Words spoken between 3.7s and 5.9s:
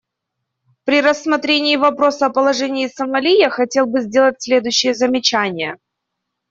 бы сделать следующие замечания.